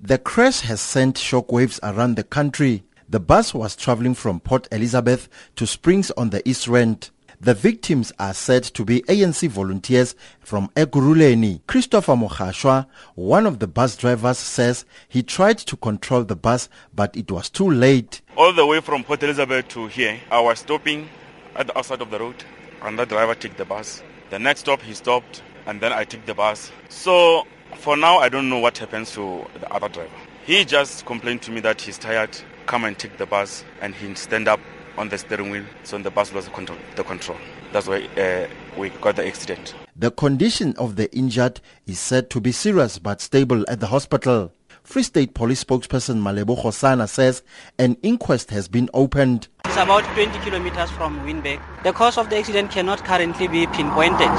The 0.00 0.16
crash 0.18 0.60
has 0.60 0.80
sent 0.80 1.16
shockwaves 1.16 1.80
around 1.82 2.14
the 2.14 2.22
country. 2.22 2.84
The 3.08 3.18
bus 3.18 3.52
was 3.52 3.74
traveling 3.74 4.14
from 4.14 4.38
Port 4.38 4.68
Elizabeth 4.70 5.28
to 5.56 5.66
Springs 5.66 6.12
on 6.12 6.30
the 6.30 6.48
East 6.48 6.68
Rand. 6.68 7.10
The 7.40 7.54
victims 7.54 8.12
are 8.16 8.32
said 8.32 8.62
to 8.62 8.84
be 8.84 9.02
ANC 9.02 9.48
volunteers 9.48 10.14
from 10.38 10.68
Ekurhuleni. 10.76 11.62
Christopher 11.66 12.12
Mokhashwa, 12.12 12.86
one 13.16 13.44
of 13.44 13.58
the 13.58 13.66
bus 13.66 13.96
drivers, 13.96 14.38
says 14.38 14.84
he 15.08 15.24
tried 15.24 15.58
to 15.58 15.76
control 15.76 16.22
the 16.22 16.36
bus, 16.36 16.68
but 16.94 17.16
it 17.16 17.32
was 17.32 17.50
too 17.50 17.68
late. 17.68 18.20
All 18.36 18.52
the 18.52 18.66
way 18.66 18.80
from 18.80 19.02
Port 19.02 19.24
Elizabeth 19.24 19.66
to 19.68 19.88
here, 19.88 20.20
I 20.30 20.38
was 20.38 20.60
stopping 20.60 21.08
at 21.56 21.66
the 21.66 21.76
outside 21.76 22.02
of 22.02 22.10
the 22.12 22.20
road, 22.20 22.44
and 22.82 22.96
the 22.96 23.04
driver 23.04 23.34
took 23.34 23.56
the 23.56 23.64
bus. 23.64 24.04
The 24.30 24.38
next 24.38 24.60
stop, 24.60 24.80
he 24.80 24.94
stopped, 24.94 25.42
and 25.66 25.80
then 25.80 25.92
I 25.92 26.04
took 26.04 26.24
the 26.24 26.34
bus. 26.34 26.70
So 26.88 27.46
for 27.76 27.96
now, 27.96 28.18
I 28.18 28.28
don't 28.28 28.48
know 28.48 28.58
what 28.58 28.78
happens 28.78 29.12
to 29.12 29.44
the 29.60 29.72
other 29.72 29.88
driver. 29.88 30.10
He 30.44 30.64
just 30.64 31.06
complained 31.06 31.42
to 31.42 31.50
me 31.50 31.60
that 31.60 31.80
he's 31.80 31.98
tired, 31.98 32.30
come 32.66 32.84
and 32.84 32.98
take 32.98 33.18
the 33.18 33.26
bus, 33.26 33.64
and 33.80 33.94
he 33.94 34.14
stand 34.14 34.48
up 34.48 34.60
on 34.96 35.08
the 35.08 35.18
steering 35.18 35.50
wheel, 35.50 35.64
so 35.84 35.98
the 35.98 36.10
bus 36.10 36.32
lost 36.32 36.52
control, 36.52 36.78
the 36.96 37.04
control. 37.04 37.38
That's 37.72 37.86
why 37.86 38.08
uh, 38.16 38.48
we 38.78 38.90
got 38.90 39.16
the 39.16 39.26
accident. 39.26 39.74
The 39.94 40.10
condition 40.10 40.74
of 40.76 40.96
the 40.96 41.14
injured 41.16 41.60
is 41.86 41.98
said 41.98 42.30
to 42.30 42.40
be 42.40 42.52
serious 42.52 42.98
but 42.98 43.20
stable 43.20 43.64
at 43.68 43.80
the 43.80 43.86
hospital. 43.88 44.52
Free 44.82 45.02
State 45.02 45.34
Police 45.34 45.62
spokesperson 45.64 46.22
Malebo 46.22 46.58
Hosana 46.62 47.08
says 47.08 47.42
an 47.78 47.98
inquest 48.02 48.50
has 48.50 48.68
been 48.68 48.88
opened. 48.94 49.48
It's 49.66 49.76
about 49.76 50.04
20 50.14 50.38
kilometers 50.40 50.90
from 50.92 51.22
Winburg. 51.26 51.60
The 51.84 51.92
cause 51.92 52.16
of 52.16 52.30
the 52.30 52.38
accident 52.38 52.70
cannot 52.70 53.04
currently 53.04 53.48
be 53.48 53.66
pinpointed 53.66 54.30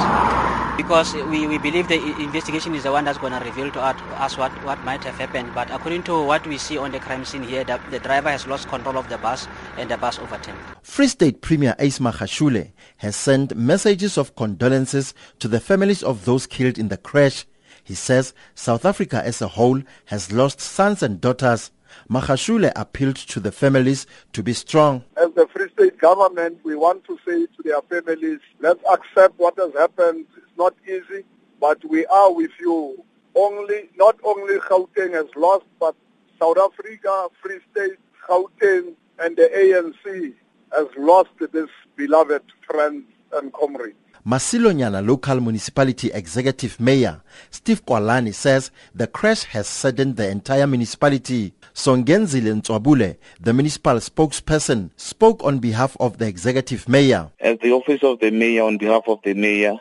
because 0.80 1.14
we, 1.14 1.46
we 1.46 1.58
believe 1.58 1.90
the 1.90 2.00
investigation 2.22 2.74
is 2.74 2.84
the 2.84 2.92
one 2.92 3.04
that's 3.04 3.18
going 3.18 3.34
to 3.34 3.40
reveal 3.40 3.70
to 3.70 3.82
us 3.82 4.38
what, 4.38 4.52
what 4.64 4.82
might 4.86 5.04
have 5.04 5.16
happened. 5.16 5.54
But 5.54 5.70
according 5.72 6.04
to 6.04 6.24
what 6.24 6.48
we 6.48 6.58
see 6.58 6.78
on 6.78 6.94
the 6.94 7.00
crime 7.00 7.26
scene 7.26 7.44
here, 7.44 7.66
the, 7.66 7.82
the 7.92 8.00
driver 8.00 8.30
has 8.30 8.48
lost 8.48 8.70
control 8.70 8.98
of 8.98 9.10
the 9.10 9.18
bus 9.18 9.46
and 9.78 9.92
the 9.92 9.98
bus 9.98 10.18
overturned. 10.20 10.58
Free 10.82 11.08
State 11.08 11.42
Premier 11.42 11.76
Ace 11.80 12.00
Magashule 12.00 12.72
has 12.98 13.18
sent 13.18 13.58
messages 13.58 14.18
of 14.18 14.38
condolences 14.38 15.14
to 15.40 15.50
the 15.50 15.60
families 15.60 16.02
of 16.02 16.24
those 16.24 16.48
killed 16.48 16.78
in 16.78 16.88
the 16.88 16.98
crash 16.98 17.46
he 17.90 17.96
says 17.96 18.36
South 18.54 18.86
Africa 18.86 19.20
as 19.26 19.42
a 19.42 19.48
whole 19.48 19.82
has 20.06 20.32
lost 20.32 20.62
sons 20.62 21.02
and 21.02 21.20
daughters. 21.20 21.72
Magashule 22.08 22.72
appealed 22.76 23.16
to 23.16 23.40
the 23.40 23.52
families 23.52 24.06
to 24.34 24.44
be 24.44 24.54
strong. 24.54 25.04
As 25.18 25.34
the 25.34 25.48
Free 25.48 25.70
State 25.72 25.98
government, 25.98 26.60
we 26.64 26.76
want 26.76 27.04
to 27.06 27.18
say 27.28 27.48
to 27.48 27.64
their 27.64 27.82
families, 27.82 28.42
let's 28.60 28.80
accept 28.94 29.40
what 29.40 29.58
has 29.58 29.74
happened. 29.74 30.28
It's 30.60 30.76
not 30.76 30.76
easy, 30.86 31.24
but 31.62 31.78
we 31.86 32.06
are 32.08 32.34
with 32.34 32.52
you. 32.60 33.02
Only, 33.34 33.90
not 33.96 34.18
only 34.26 34.58
Gauteng 34.58 35.14
has 35.14 35.28
lost, 35.38 35.64
but 35.80 35.96
South 36.38 36.58
Africa, 36.58 37.28
Free 37.42 37.60
State, 37.72 37.98
Gauteng, 38.28 38.94
and 39.20 39.38
the 39.38 39.50
ANC 39.56 40.34
has 40.74 40.88
lost 40.98 41.30
this 41.54 41.70
beloved 41.96 42.42
friend 42.70 43.06
and 43.32 43.54
comrade. 43.54 43.96
Masilonyana 44.28 45.06
Local 45.08 45.40
Municipality 45.40 46.12
Executive 46.12 46.78
Mayor 46.78 47.22
Steve 47.52 47.86
Kwalani 47.86 48.34
says 48.34 48.70
the 48.94 49.08
crash 49.08 49.44
has 49.46 49.66
saddened 49.66 50.18
the 50.18 50.30
entire 50.30 50.68
municipality. 50.68 51.54
Songenzile 51.74 52.62
Ntswabule, 52.62 53.16
the 53.40 53.54
municipal 53.54 53.96
spokesperson, 53.96 54.90
spoke 54.98 55.42
on 55.46 55.60
behalf 55.60 55.96
of 56.02 56.18
the 56.18 56.28
executive 56.28 56.90
mayor. 56.90 57.32
As 57.40 57.58
the 57.60 57.72
office 57.72 58.04
of 58.04 58.20
the 58.20 58.30
mayor, 58.30 58.64
on 58.64 58.78
behalf 58.78 59.04
of 59.08 59.20
the 59.24 59.34
mayor, 59.34 59.78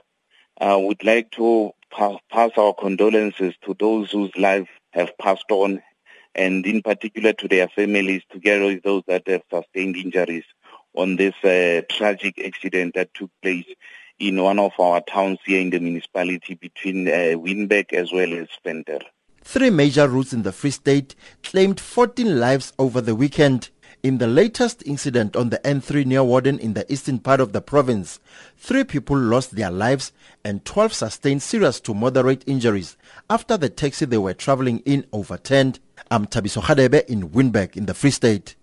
uh, 0.61 0.78
would 0.81 1.03
like 1.05 1.31
to 1.33 1.73
pa- 1.91 2.19
pass 2.31 2.51
our 2.56 2.75
condolences 2.75 3.55
to 3.64 3.77
those 3.78 4.11
whose 4.11 4.34
lives 4.37 4.69
have 4.91 5.17
passed 5.19 5.51
on, 5.51 5.83
and 6.34 6.67
in 6.67 6.83
particular 6.83 7.33
to 7.34 7.48
their 7.48 7.69
families, 7.69 8.23
together 8.31 8.67
with 8.67 8.83
those 8.83 9.03
that 9.06 9.27
have 9.27 9.42
sustained 9.51 9.97
injuries 9.97 10.45
on 10.95 11.17
this 11.17 11.34
uh, 11.45 11.83
tragic 11.91 12.41
accident 12.45 12.95
that 12.95 13.12
took 13.14 13.31
place 13.42 13.67
in 14.19 14.42
one 14.42 14.58
of 14.58 14.73
our 14.79 15.01
towns 15.02 15.39
here 15.45 15.61
in 15.61 15.70
the 15.70 15.79
municipality 15.79 16.55
between 16.55 17.07
uh, 17.08 17.36
as 17.92 18.13
well 18.13 18.33
as 18.35 18.48
Venter. 18.64 18.98
Three 19.42 19.70
major 19.70 20.08
routes 20.08 20.33
in 20.33 20.42
the 20.42 20.52
Free 20.52 20.73
State 20.73 21.14
claimed 21.42 21.80
14 21.80 22.39
lives 22.39 22.73
over 22.79 23.01
the 23.01 23.14
weekend. 23.14 23.70
In 24.01 24.19
the 24.19 24.29
latest 24.29 24.85
incident 24.86 25.35
on 25.35 25.51
the 25.51 25.59
N3 25.64 26.07
near 26.07 26.23
Warden 26.23 26.61
in 26.61 26.75
the 26.75 26.91
eastern 26.92 27.19
part 27.19 27.41
of 27.41 27.53
the 27.53 27.61
province, 27.61 28.20
three 28.57 28.85
people 28.85 29.19
lost 29.19 29.57
their 29.57 29.73
lives 29.73 30.13
and 30.45 30.64
12 30.64 30.92
sustained 30.92 31.42
serious 31.42 31.81
to 31.81 31.95
moderate 31.95 32.45
injuries 32.47 32.97
after 33.29 33.57
the 33.57 33.69
taxi 33.69 34.05
they 34.05 34.19
were 34.19 34.35
traveling 34.35 34.79
in 34.85 35.05
overturned. 35.13 35.81
I'm 36.13 36.27
Tabiso 36.27 36.63
Khadebe 36.63 37.07
in 37.07 37.33
Winburg 37.33 37.77
in 37.77 37.87
the 37.87 37.95
Free 37.95 38.13
State. 38.13 38.55